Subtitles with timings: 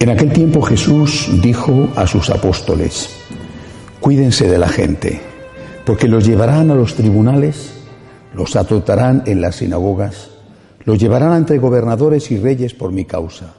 [0.00, 3.10] En aquel tiempo Jesús dijo a sus apóstoles,
[3.98, 5.20] cuídense de la gente,
[5.84, 7.74] porque los llevarán a los tribunales,
[8.32, 10.30] los azotarán en las sinagogas,
[10.84, 13.54] los llevarán ante gobernadores y reyes por mi causa.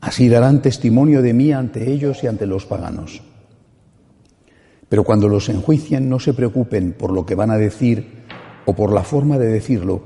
[0.00, 3.20] Así darán testimonio de mí ante ellos y ante los paganos.
[4.88, 8.24] Pero cuando los enjuicien, no se preocupen por lo que van a decir
[8.64, 10.02] o por la forma de decirlo,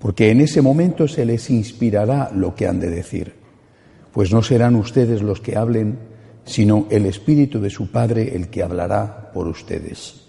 [0.00, 3.37] porque en ese momento se les inspirará lo que han de decir
[4.12, 5.98] pues no serán ustedes los que hablen,
[6.44, 10.28] sino el Espíritu de su Padre el que hablará por ustedes.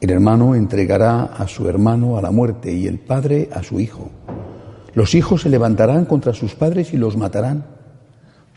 [0.00, 4.10] El hermano entregará a su hermano a la muerte y el padre a su hijo.
[4.94, 7.64] Los hijos se levantarán contra sus padres y los matarán.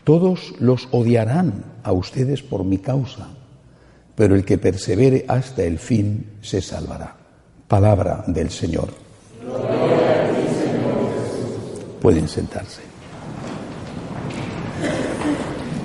[0.04, 3.28] Todos los odiarán a ustedes por mi causa,
[4.14, 7.16] pero el que persevere hasta el fin se salvará.
[7.66, 8.88] Palabra del Señor.
[12.00, 12.82] Pueden sentarse.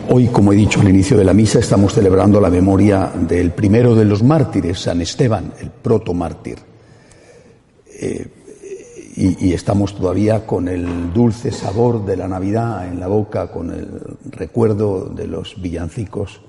[0.09, 3.95] Hoy, como he dicho al inicio de la misa, estamos celebrando la memoria del primero
[3.95, 6.57] de los mártires, San Esteban, el protomártir.
[7.87, 8.27] Eh,
[9.15, 13.71] y, y, estamos todavía con el dulce sabor de la Navidad en la boca, con
[13.71, 13.87] el
[14.31, 16.41] recuerdo de los villancicos,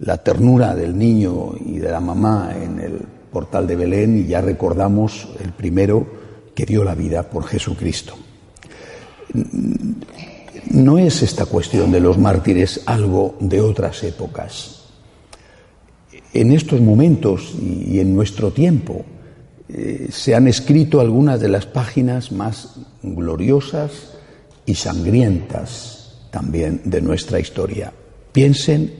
[0.00, 2.98] la ternura del niño y de la mamá en el
[3.32, 6.06] portal de Belén y ya recordamos el primero
[6.54, 8.14] que dio la vida por Jesucristo.
[10.72, 14.84] No es esta cuestión de los mártires algo de otras épocas.
[16.32, 19.04] En estos momentos y en nuestro tiempo
[19.68, 24.14] eh, se han escrito algunas de las páginas más gloriosas
[24.64, 27.92] y sangrientas también de nuestra historia.
[28.32, 28.94] Piensen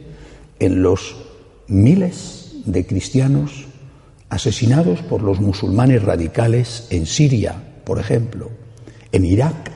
[0.59, 1.17] en los
[1.69, 3.65] miles de cristianos
[4.29, 8.51] asesinados por los musulmanes radicales en Siria, por ejemplo,
[9.11, 9.72] en Irak,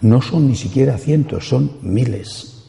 [0.00, 2.64] no son ni siquiera cientos, son miles.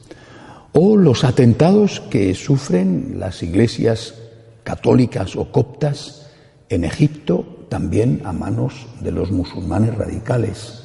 [0.74, 4.16] O los atentados que sufren las iglesias
[4.64, 6.28] católicas o coptas
[6.70, 10.84] en Egipto, también a manos de los musulmanes radicales,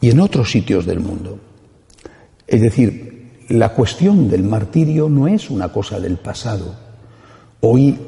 [0.00, 1.38] y en otros sitios del mundo.
[2.46, 3.14] Es decir,
[3.48, 6.74] la cuestión del martirio no es una cosa del pasado.
[7.60, 7.98] Hoy,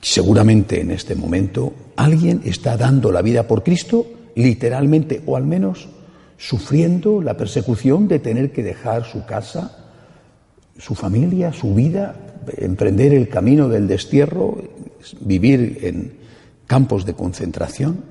[0.00, 5.88] seguramente en este momento, alguien está dando la vida por Cristo, literalmente, o al menos
[6.42, 9.78] sufriendo la persecución de tener que dejar su casa,
[10.76, 12.16] su familia, su vida,
[12.56, 14.58] emprender el camino del destierro,
[15.20, 16.14] vivir en
[16.66, 18.02] campos de concentración.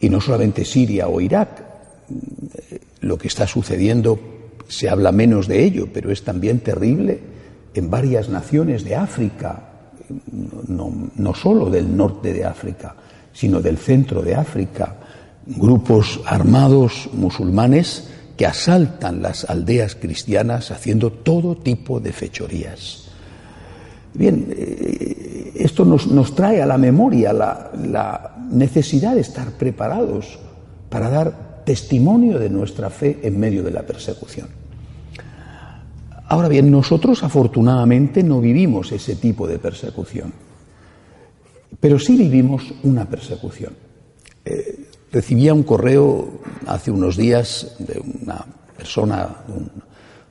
[0.00, 1.62] Y no solamente Siria o Irak,
[3.00, 4.18] lo que está sucediendo
[4.66, 7.20] se habla menos de ello, pero es también terrible
[7.74, 9.68] en varias naciones de África,
[10.66, 12.96] no, no solo del norte de África,
[13.32, 14.96] sino del centro de África,
[15.46, 23.04] grupos armados musulmanes que asaltan las aldeas cristianas haciendo todo tipo de fechorías.
[24.14, 30.38] Bien, eh, esto nos, nos trae a la memoria la, la necesidad de estar preparados
[30.88, 34.48] para dar testimonio de nuestra fe en medio de la persecución.
[36.26, 40.32] Ahora bien, nosotros afortunadamente no vivimos ese tipo de persecución,
[41.80, 43.83] pero sí vivimos una persecución.
[45.14, 48.44] Recibía un correo hace unos días de una
[48.76, 49.28] persona,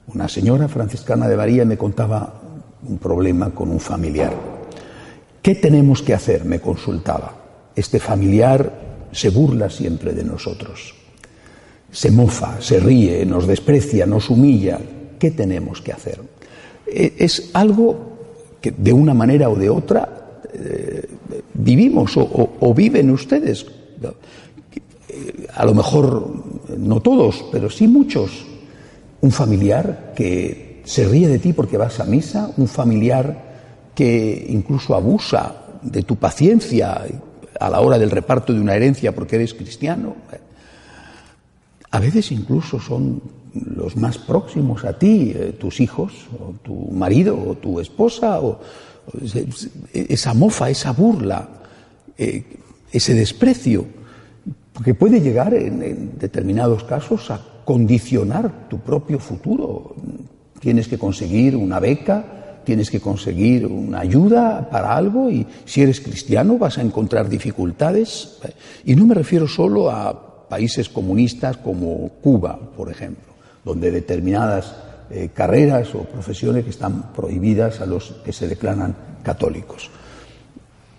[0.07, 2.41] una señora franciscana de Varía, me contaba
[2.85, 4.33] un problema con un familiar.
[5.41, 6.43] ¿Qué tenemos que hacer?
[6.43, 7.33] me consultaba.
[7.73, 10.93] Este familiar se burla siempre de nosotros.
[11.89, 14.81] Se mofa, se ríe, nos desprecia, nos humilla.
[15.17, 16.19] ¿Qué tenemos que hacer?
[16.85, 18.17] E, es algo
[18.59, 21.07] que de una manera o de otra eh,
[21.53, 23.65] vivimos o viven ustedes
[25.55, 26.33] a lo mejor
[26.77, 28.45] no todos, pero sí muchos,
[29.21, 34.95] un familiar que se ríe de ti porque vas a misa, un familiar que incluso
[34.95, 37.05] abusa de tu paciencia
[37.59, 40.15] a la hora del reparto de una herencia porque eres cristiano.
[41.91, 43.21] A veces incluso son
[43.53, 48.59] los más próximos a ti, eh, tus hijos, o tu marido, o tu esposa, o,
[49.93, 51.47] esa mofa, esa burla,
[52.17, 52.43] eh,
[52.91, 53.85] ese desprecio
[54.73, 59.95] porque puede llegar en, determinados casos a condicionar tu propio futuro.
[60.59, 66.01] Tienes que conseguir una beca, tienes que conseguir una ayuda para algo y si eres
[66.01, 68.39] cristiano vas a encontrar dificultades.
[68.83, 73.33] Y no me refiero solo a países comunistas como Cuba, por ejemplo,
[73.63, 74.73] donde determinadas
[75.11, 79.89] eh, carreras o profesiones están prohibidas a los que se declaran católicos.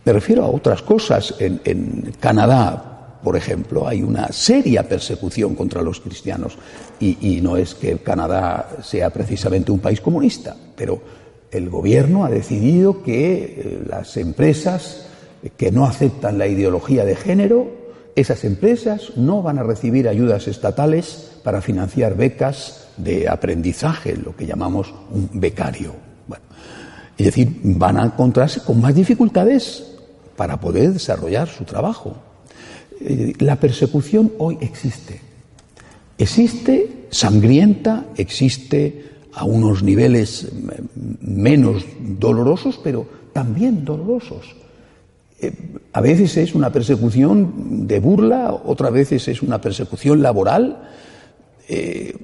[0.04, 1.34] Me refiero a otras cosas.
[1.38, 2.93] En, en Canadá,
[3.24, 6.58] por ejemplo, hay una seria persecución contra los cristianos.
[7.00, 11.00] Y, no es que Canadá sea precisamente un país comunista, pero
[11.50, 15.06] el gobierno ha decidido que eh, las empresas
[15.56, 17.68] que no aceptan la ideología de género,
[18.14, 24.46] esas empresas no van a recibir ayudas estatales para financiar becas de aprendizaje, lo que
[24.46, 25.94] llamamos un becario.
[27.16, 29.84] Es decir, van a encontrarse con más dificultades
[30.36, 32.16] para poder desarrollar su trabajo.
[33.00, 35.20] Eh, la persecución hoy existe.
[36.16, 40.48] Existe sangrienta, existe a unos niveles
[41.20, 44.54] menos dolorosos, pero también dolorosos.
[45.40, 45.52] Eh,
[45.92, 50.88] a veces es una persecución de burla, otras veces es una persecución laboral,
[51.68, 52.16] eh,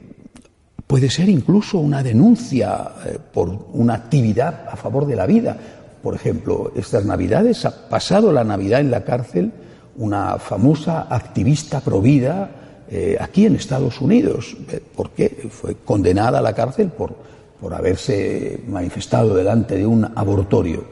[0.87, 2.90] puede ser incluso una denuncia
[3.32, 5.56] por una actividad a favor de la vida.
[6.02, 9.52] Por ejemplo, estas Navidades ha pasado la Navidad en la cárcel
[9.96, 12.50] una famosa activista provida
[12.92, 17.14] eh, aquí en Estados Unidos, eh, porque fue condenada a la cárcel por,
[17.60, 20.84] por haberse manifestado delante de un abortorio.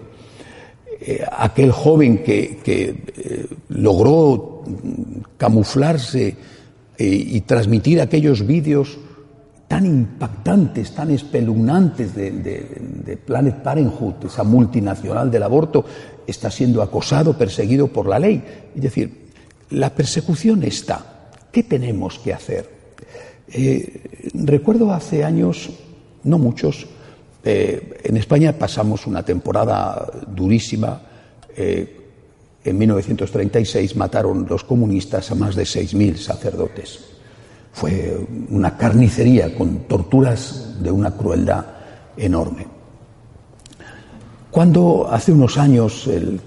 [1.00, 4.62] Eh, aquel joven que, que logró
[5.36, 6.36] camuflarse
[7.00, 8.98] y transmitir aquellos vídeos
[9.68, 12.66] tan impactantes, tan espeluznantes de, de,
[13.04, 15.84] de, Planet Parenthood, esa multinacional del aborto,
[16.28, 18.42] está siendo acosado, perseguido por la ley.
[18.76, 19.28] Es decir,
[19.70, 21.30] la persecución está.
[21.50, 22.70] ¿Qué tenemos que hacer?
[23.50, 25.70] Eh, recuerdo hace años,
[26.24, 26.86] no muchos,
[27.42, 31.00] eh, en España pasamos una temporada durísima.
[31.56, 31.94] Eh,
[32.62, 37.00] en 1936 mataron los comunistas a más de 6.000 sacerdotes.
[37.72, 38.18] Fue
[38.50, 41.64] una carnicería con torturas de una crueldad
[42.16, 42.77] enorme.
[44.50, 46.40] Cuando hace unos años el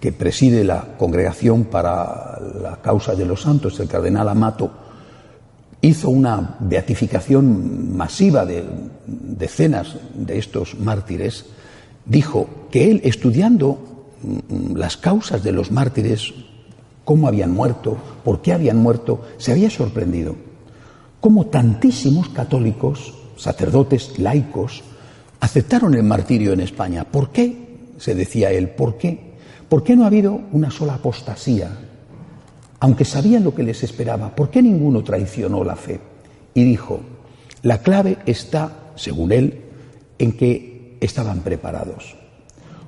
[0.00, 4.70] que preside la Congregación para la Causa de los Santos, el cardenal Amato,
[5.80, 8.64] hizo una beatificación masiva de
[9.06, 11.46] decenas de estos mártires,
[12.06, 13.78] dijo que él, estudiando
[14.22, 16.32] mm, las causas de los mártires,
[17.04, 20.36] cómo habían muerto, por qué habían muerto, se había sorprendido.
[21.20, 24.82] Cómo tantísimos católicos, sacerdotes, laicos,
[25.42, 27.02] aceptaron el martirio en España.
[27.02, 27.88] ¿Por qué?
[27.98, 29.32] Se decía él, ¿por qué?
[29.68, 31.68] ¿Por qué no ha habido una sola apostasía?
[32.78, 36.00] Aunque sabían lo que les esperaba, ¿por qué ninguno traicionó la fe?
[36.54, 37.00] Y dijo,
[37.62, 39.62] la clave está, según él,
[40.16, 42.14] en que estaban preparados.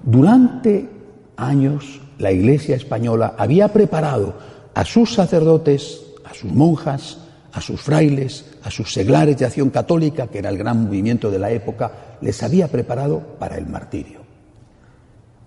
[0.05, 0.89] Durante
[1.37, 4.35] años la Iglesia española había preparado
[4.75, 7.19] a sus sacerdotes, a sus monjas,
[7.55, 11.39] a sus frailes, a sus seglares de acción católica, que era el gran movimiento de
[11.39, 14.21] la época, les había preparado para el martirio.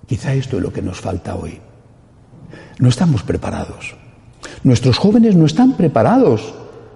[0.05, 1.59] Quizá esto es lo que nos falta hoy.
[2.79, 3.95] No estamos preparados.
[4.63, 6.53] Nuestros jóvenes no están preparados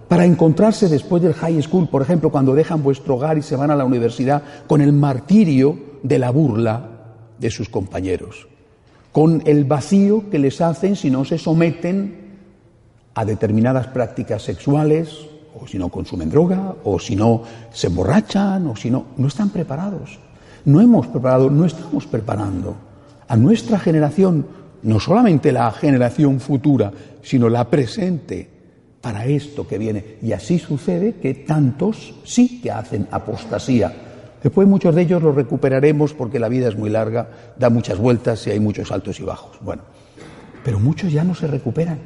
[0.07, 3.69] para encontrarse después del high school, por ejemplo, cuando dejan vuestro hogar y se van
[3.69, 6.89] a la universidad con el martirio de la burla
[7.37, 8.47] de sus compañeros,
[9.11, 12.30] con el vacío que les hacen si no se someten
[13.13, 15.27] a determinadas prácticas sexuales,
[15.59, 19.49] o si no consumen droga, o si no se emborrachan, o si no, no están
[19.49, 20.19] preparados.
[20.65, 22.75] No hemos preparado, no estamos preparando
[23.27, 24.45] a nuestra generación,
[24.83, 26.91] no solamente la generación futura,
[27.21, 28.49] sino la presente,
[29.01, 30.17] para esto que viene.
[30.21, 33.91] Y así sucede que tantos sí que hacen apostasía.
[34.41, 38.45] Después muchos de ellos los recuperaremos porque la vida es muy larga, da muchas vueltas
[38.47, 39.57] y hay muchos altos y bajos.
[39.61, 39.83] Bueno,
[40.63, 41.99] pero muchos ya no se recuperan.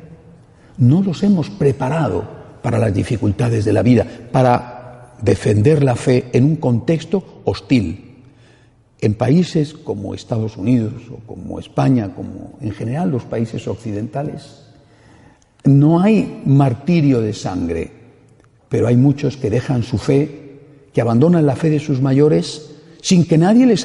[0.77, 2.23] No los hemos preparado
[2.61, 8.23] para las dificultades de la vida, para defender la fe en un contexto hostil,
[8.99, 14.63] en países como Estados Unidos o como España, como en general los países occidentales,
[15.65, 17.91] no hay martirio de sangre,
[18.69, 20.59] pero hay muchos que dejan su fe,
[20.93, 23.83] que abandonan la fe de sus mayores sin que nadie les